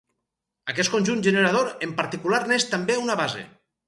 [0.71, 3.45] Aquest conjunt generador en particular n'és també una base.